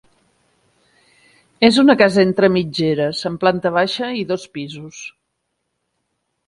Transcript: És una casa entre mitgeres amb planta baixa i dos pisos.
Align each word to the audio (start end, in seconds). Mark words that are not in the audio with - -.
És 1.67 1.77
una 1.83 1.97
casa 2.01 2.21
entre 2.29 2.49
mitgeres 2.55 3.23
amb 3.31 3.41
planta 3.45 3.75
baixa 3.79 4.11
i 4.23 4.27
dos 4.35 4.49
pisos. 4.59 5.05